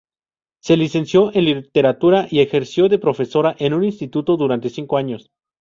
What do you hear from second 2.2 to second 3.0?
y ejerció de